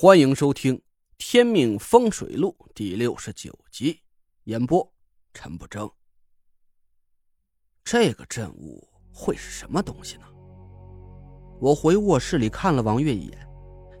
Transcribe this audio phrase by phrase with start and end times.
[0.00, 0.76] 欢迎收听
[1.18, 4.00] 《天命风水录》第六十九集，
[4.44, 4.92] 演播
[5.34, 5.90] 陈不争。
[7.82, 10.22] 这个阵物会是什么东西呢？
[11.60, 13.48] 我回卧室里看了王月一眼，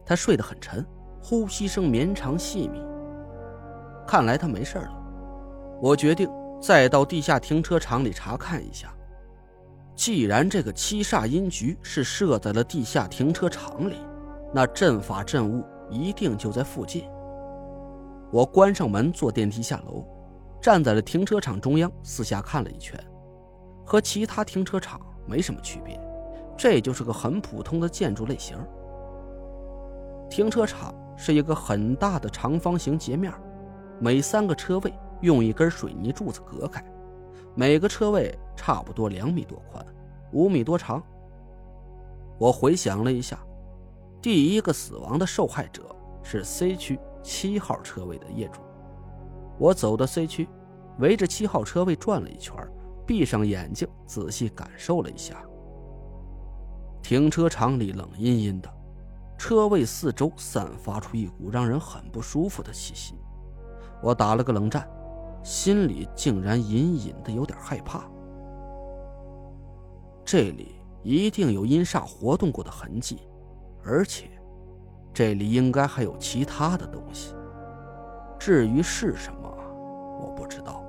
[0.06, 0.86] 他睡得很沉，
[1.20, 2.78] 呼吸声绵长细密。
[4.06, 4.94] 看来他没事了。
[5.82, 6.30] 我决定
[6.62, 8.94] 再到地下停车场里查看一下。
[9.96, 13.96] 既然这个七煞阴局是设在了地下停车场里，
[14.54, 15.66] 那阵法阵物。
[15.90, 17.04] 一定就在附近。
[18.30, 20.04] 我关上门，坐电梯下楼，
[20.60, 22.98] 站在了停车场中央，四下看了一圈，
[23.86, 25.98] 和其他停车场没什么区别，
[26.56, 28.56] 这就是个很普通的建筑类型。
[30.28, 33.32] 停车场是一个很大的长方形截面，
[33.98, 36.84] 每三个车位用一根水泥柱子隔开，
[37.54, 39.82] 每个车位差不多两米多宽，
[40.32, 41.02] 五米多长。
[42.38, 43.38] 我回想了一下。
[44.28, 45.84] 第一个死亡的受害者
[46.22, 48.60] 是 C 区七号车位的业主。
[49.58, 50.46] 我走到 C 区，
[50.98, 52.54] 围着七号车位转了一圈，
[53.06, 55.42] 闭上眼睛仔细感受了一下。
[57.00, 58.70] 停车场里冷阴阴的，
[59.38, 63.14] 车位四周散发出一股让人很不舒服的气息。
[64.02, 64.86] 我打了个冷战，
[65.42, 68.04] 心里竟然隐隐的有点害怕。
[70.22, 73.22] 这里一定有阴煞活动过的痕迹。
[73.90, 74.28] 而且，
[75.14, 77.34] 这里应该还有其他的东西。
[78.38, 79.50] 至于是什么，
[80.20, 80.84] 我不知道。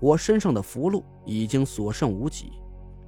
[0.00, 2.54] 我身上的符箓已经所剩无几，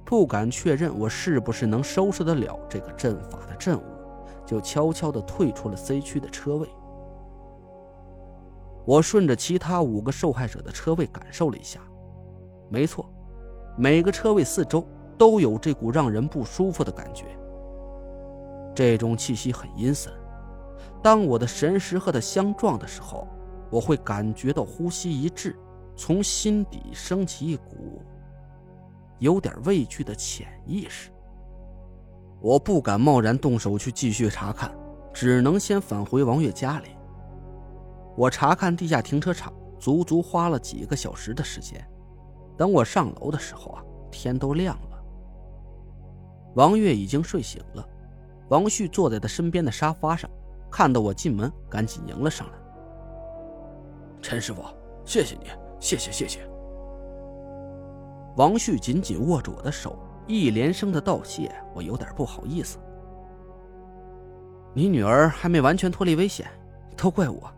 [0.05, 3.83] 不敢确认我是不是能收拾得了这个阵法的阵物，
[4.45, 6.69] 就悄悄地退出了 C 区的车位。
[8.85, 11.81] 我顺着其他五个受害者的车位感受了一下，
[12.69, 13.05] 没错，
[13.77, 17.25] 每个车位四周都有这股让人不舒服的感觉。
[18.77, 20.13] 这种气息很阴森，
[21.01, 23.27] 当我的神识和它相撞的时候，
[23.71, 25.57] 我会感觉到呼吸一滞，
[25.95, 28.03] 从心底升起一股
[29.17, 31.09] 有点畏惧的潜意识。
[32.39, 34.71] 我不敢贸然动手去继续查看，
[35.11, 36.89] 只能先返回王月家里。
[38.15, 41.83] 我查看地下停车场，足足花了几个小时的时间。
[42.55, 45.03] 等我上楼的时候啊，天都亮了。
[46.53, 47.83] 王月已经睡醒了。
[48.49, 50.29] 王旭坐在他身边的沙发上，
[50.71, 52.53] 看到我进门，赶紧迎了上来。
[54.21, 54.63] 陈师傅，
[55.05, 55.47] 谢谢你，
[55.79, 56.39] 谢谢谢谢。
[58.35, 59.97] 王旭紧紧握住我的手，
[60.27, 62.77] 一连声的道谢，我有点不好意思。
[64.73, 66.47] 你女儿还没完全脱离危险，
[66.95, 67.51] 都怪我，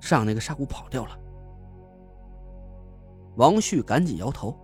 [0.00, 1.18] 让那个沙谷跑掉了。
[3.36, 4.56] 王旭赶紧摇头。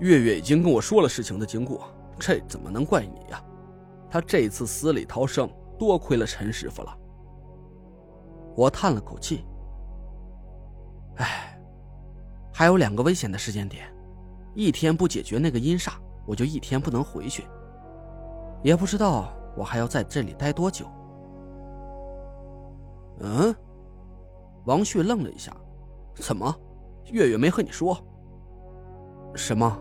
[0.00, 1.88] 月月已经跟我说了事情的经过，
[2.18, 3.42] 这怎么能怪你呀？
[4.10, 6.98] 他这次死里逃生，多亏了陈师傅了。
[8.56, 9.44] 我叹了口气，
[11.16, 11.60] 唉，
[12.52, 13.86] 还有两个危险的时间点，
[14.54, 15.92] 一天不解决那个阴煞，
[16.26, 17.44] 我就一天不能回去。
[18.62, 20.86] 也不知道我还要在这里待多久。
[23.20, 23.54] 嗯，
[24.64, 25.56] 王旭愣了一下，
[26.16, 26.52] 怎么，
[27.12, 27.96] 月月没和你说？
[29.34, 29.78] 什么？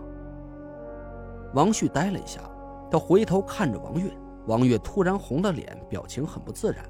[1.54, 2.42] 王旭呆了一下。
[2.90, 4.12] 他回头看着王月，
[4.46, 6.84] 王月突然红了脸，表情很不自然。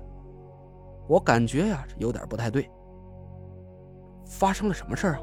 [1.08, 2.70] 我感觉呀，有点不太对。
[4.26, 5.20] 发生了什么事啊？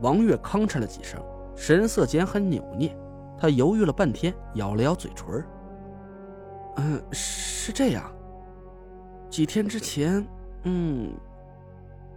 [0.00, 1.20] 王月吭哧了几声，
[1.56, 2.96] 神色间很扭捏。
[3.38, 5.44] 他犹豫了半天，咬了咬嘴唇。
[6.76, 8.10] 嗯，是这样。
[9.28, 10.26] 几天之前，
[10.62, 11.12] 嗯，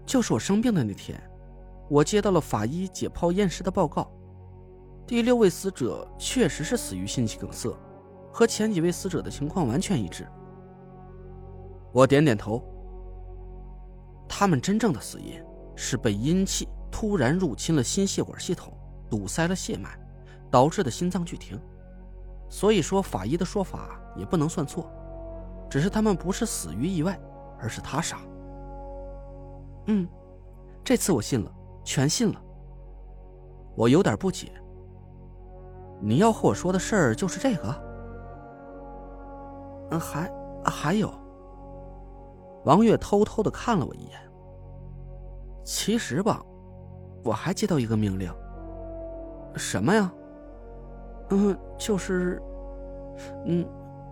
[0.06, 1.20] 就是我生病的那天，
[1.90, 4.10] 我接到了法医解剖验尸的报告。
[5.10, 7.76] 第六位死者确实是死于心肌梗塞，
[8.32, 10.24] 和前几位死者的情况完全一致。
[11.92, 12.64] 我点点头。
[14.28, 15.44] 他们真正的死因
[15.76, 18.72] 是被阴气突然入侵了心血管系统，
[19.10, 19.90] 堵塞了血脉，
[20.52, 21.60] 导致的心脏剧停。
[22.48, 24.92] 所以说，法医的说法也不能算错，
[25.72, 27.20] 只是他们不是死于意外，
[27.58, 28.20] 而是他杀。
[29.88, 30.08] 嗯，
[30.84, 31.52] 这次我信了，
[31.84, 32.40] 全信了。
[33.76, 34.52] 我有点不解。
[36.02, 37.76] 你要和我说的事儿就是这个？
[39.92, 40.32] 嗯，还
[40.64, 41.12] 还有。
[42.66, 44.20] 王月偷偷的看了我一眼。
[45.64, 46.44] 其实吧，
[47.24, 48.34] 我还接到一个命令。
[49.56, 50.12] 什么呀？
[51.30, 52.42] 嗯，就是，
[53.46, 53.68] 嗯，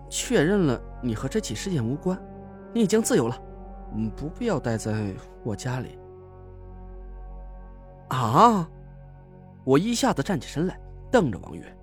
[0.08, 2.18] 确认了你和这起事件无关，
[2.72, 3.36] 你已经自由了，
[3.94, 5.98] 嗯，不必要待在我家里。
[8.08, 8.68] 啊！
[9.64, 10.80] 我一下子站起身来，
[11.10, 11.77] 瞪着王月。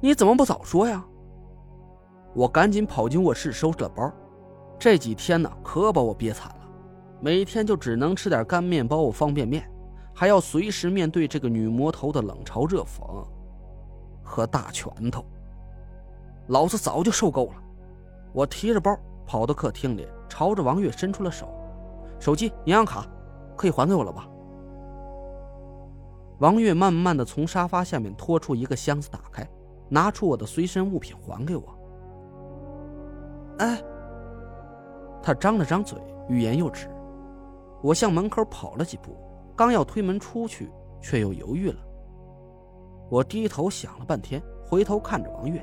[0.00, 1.04] 你怎么不早说呀？
[2.34, 4.12] 我赶紧跑进卧室收拾了包。
[4.78, 6.68] 这几天呢，可把我憋惨了，
[7.20, 9.68] 每天就只能吃点干面包、方便面，
[10.14, 13.26] 还要随时面对这个女魔头的冷嘲热讽
[14.22, 15.24] 和大拳头。
[16.46, 17.54] 老子早就受够了，
[18.32, 18.96] 我提着包
[19.26, 21.48] 跑到客厅里，朝着王月伸出了手
[22.20, 23.04] ：“手机、银行卡，
[23.56, 24.28] 可以还给我了吧？”
[26.38, 29.44] 王月慢慢的从沙发下面拖出一个箱子，打开，
[29.88, 31.62] 拿出我的随身物品还给我。
[33.58, 33.82] 哎。
[35.20, 35.98] 他张了张嘴，
[36.28, 36.88] 欲言又止。
[37.82, 39.16] 我向门口跑了几步，
[39.54, 40.70] 刚要推门出去，
[41.00, 41.76] 却又犹豫了。
[43.10, 45.62] 我低头想了半天，回头看着王月：“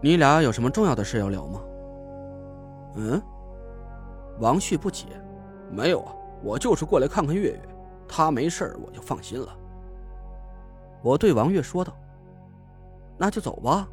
[0.00, 1.60] 你俩有什么重要的事要聊吗？”
[2.96, 3.20] 嗯。
[4.38, 5.06] 王旭不解
[5.70, 7.60] ：“没有啊，我就是过来看看月月，
[8.08, 9.48] 她没事我就放心了。”
[11.02, 11.92] 我对王月说道
[13.18, 13.88] ：“那就走吧。”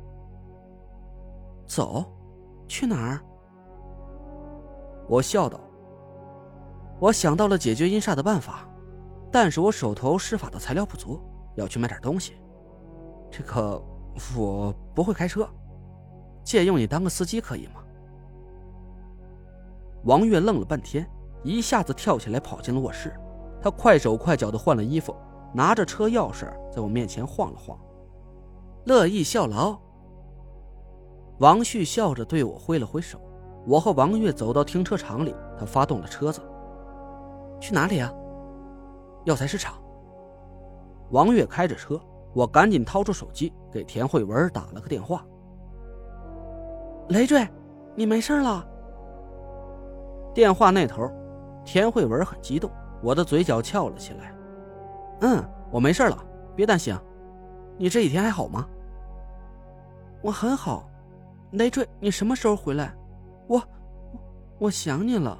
[1.67, 2.05] 走？
[2.67, 3.21] 去哪儿？
[5.07, 5.59] 我笑道
[6.99, 8.67] ：“我想到了解决阴煞的办法，
[9.31, 11.19] 但是我手头施法的材料不足，
[11.55, 12.33] 要去买点东西。
[13.29, 13.81] 这个
[14.37, 15.47] 我不会开车，
[16.43, 17.81] 借用你当个司机可以吗？”
[20.05, 21.09] 王月愣了半天，
[21.43, 23.13] 一下子跳起来跑进了卧室。
[23.61, 25.15] 他快手快脚的换了衣服，
[25.53, 27.77] 拿着车钥匙在我面前晃了晃，
[28.85, 29.77] 乐意效劳。
[31.39, 33.19] 王旭笑着对我挥了挥手。
[33.65, 36.41] 我和王月走到停车场里，他发动了车子。
[37.59, 38.11] 去哪里啊？
[39.25, 39.75] 药材市场。
[41.11, 42.01] 王月开着车，
[42.33, 45.23] 我赶紧掏出手机给田慧文打了个电话。
[47.09, 47.47] 累赘，
[47.95, 48.67] 你没事了？
[50.33, 51.07] 电话那头，
[51.63, 52.71] 田慧文很激动，
[53.03, 54.33] 我的嘴角翘了起来。
[55.21, 56.17] 嗯，我没事了，
[56.55, 57.03] 别担心啊。
[57.77, 58.67] 你这几天还好吗？
[60.21, 60.87] 我很好。
[61.53, 62.95] 累赘，你什么时候回来？
[63.47, 63.61] 我，
[64.57, 65.37] 我想你了。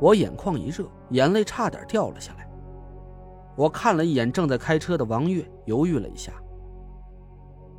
[0.00, 2.46] 我眼眶一热，眼泪差点掉了下来。
[3.56, 6.32] 我看了一眼正在开车的王月，犹豫了一下。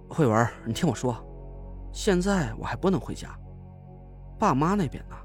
[0.09, 1.15] 慧文，你听我说，
[1.91, 3.29] 现在我还不能回家，
[4.39, 5.15] 爸妈那边呢，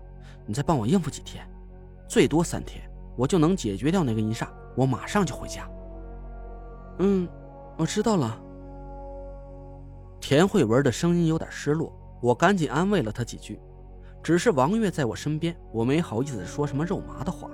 [0.45, 1.49] 你再帮我应付几天，
[2.07, 2.87] 最多三天，
[3.17, 5.67] 我就能解决掉那个阴煞，我马上就回家。
[6.99, 7.29] 嗯，
[7.77, 8.41] 我知道了。
[10.21, 11.93] 田慧文的声音有点失落。
[12.21, 13.61] 我赶紧安慰了他几句，
[14.23, 17.51] 只是王月在我身边，我没好意思说什么肉麻的话。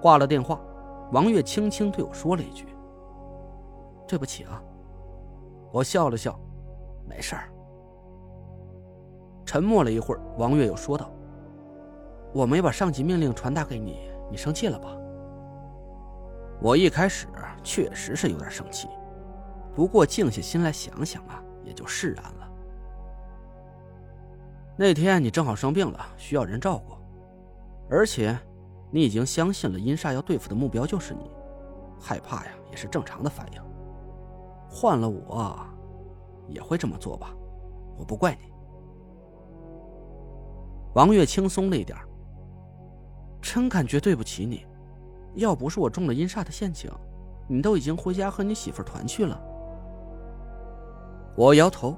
[0.00, 0.60] 挂了电话，
[1.12, 2.66] 王月轻轻对我说了一句
[4.08, 4.60] ：“对不起啊。”
[5.70, 6.36] 我笑了笑
[7.08, 7.48] ：“没事儿。”
[9.46, 11.12] 沉默了一会儿，王月又说道
[12.34, 14.88] ：“我没把上级命令传达给你，你生气了吧？”
[16.62, 17.26] 我一开始
[17.64, 18.86] 确实是有点生气，
[19.74, 22.48] 不过静下心来想想啊，也就释然了。
[24.76, 26.94] 那天你正好生病了，需要人照顾，
[27.90, 28.38] 而且
[28.92, 31.30] 你已经相信了阴煞要对付的目标就是你，
[32.00, 33.62] 害怕呀也是正常的反应。
[34.70, 35.58] 换了我，
[36.48, 37.34] 也会这么做吧，
[37.98, 38.52] 我不怪你。
[40.94, 41.98] 王月轻松了一点，
[43.40, 44.64] 真感觉对不起你，
[45.34, 46.90] 要不是我中了阴煞的陷阱，
[47.48, 49.40] 你都已经回家和你媳妇团聚了。
[51.36, 51.96] 我摇头。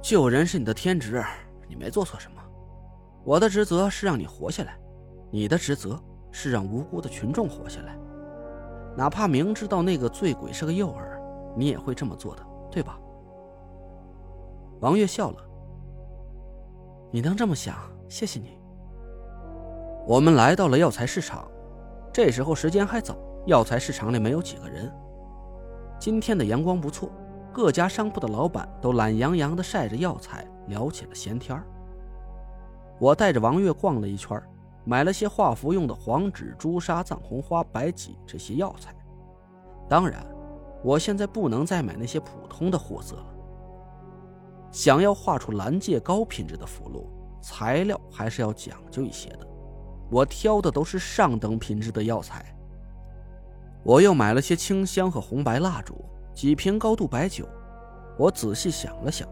[0.00, 1.24] 救人是你的天职，
[1.66, 2.42] 你没做错什么。
[3.24, 4.78] 我的职责是让你活下来，
[5.30, 5.98] 你的职责
[6.30, 7.96] 是让无辜的群众活下来。
[8.96, 11.00] 哪怕明知道那个醉鬼是个诱饵，
[11.56, 12.98] 你也会这么做的，对吧？
[14.80, 15.38] 王月笑了。
[17.10, 17.74] 你能这么想，
[18.08, 18.58] 谢谢你。
[20.06, 21.50] 我们来到了药材市场，
[22.14, 24.88] 这时候时间还早，药材市场里没有几个人。
[25.98, 27.10] 今天的阳光不错。
[27.52, 31.60] 各家商铺的老板都懒洋洋地晒着药材，聊起了闲天
[33.00, 34.40] 我带着王月逛了一圈，
[34.84, 38.94] 买了些画符用的黄纸、朱砂、藏红花、白芨这些药材。
[39.88, 40.24] 当然，
[40.84, 43.26] 我现在不能再买那些普通的货色了。
[44.70, 47.04] 想要画出蓝界高品质的符箓，
[47.40, 49.53] 材料还是要讲究一些的。
[50.14, 52.44] 我挑的都是上等品质的药材。
[53.82, 55.96] 我又买了些清香和红白蜡烛。
[56.32, 57.46] 几瓶高度白酒，
[58.18, 59.28] 我仔细想了想，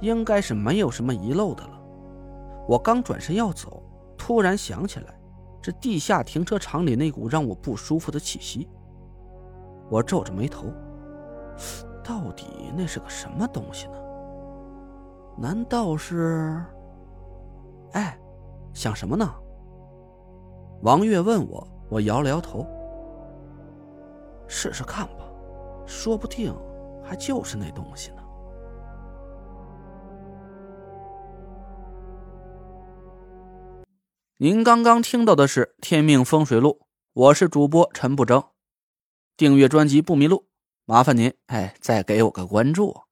[0.00, 1.78] 应该是没有什么遗漏的了。
[2.66, 3.82] 我刚转身要走，
[4.16, 5.14] 突然想起来，
[5.60, 8.66] 这地下停车场里那股让我不舒服的气息。
[9.90, 10.72] 我皱着眉头，
[12.02, 13.94] 到底那是个什么东西呢？
[15.36, 16.64] 难道是……
[17.92, 18.18] 哎，
[18.72, 19.30] 想什么呢？
[20.82, 22.64] 王月问我，我摇了摇头。
[24.46, 25.28] 试试看吧，
[25.86, 26.54] 说不定
[27.02, 28.22] 还就是那东西呢。
[34.36, 38.44] 您刚刚听到的是天命风水录，我是主播陈不争，
[39.36, 40.46] 订阅专辑不迷路，
[40.84, 43.07] 麻烦您哎，再给我个关注。